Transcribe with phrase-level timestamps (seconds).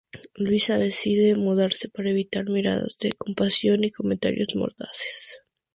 [0.43, 5.43] Luisa decide mudarse para evitar miradas de compasión y comentarios mordaces.